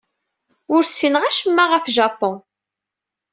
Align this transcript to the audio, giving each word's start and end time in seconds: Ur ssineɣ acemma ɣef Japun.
Ur 0.73 0.81
ssineɣ 0.85 1.23
acemma 1.25 1.65
ɣef 1.65 1.85
Japun. 1.97 2.37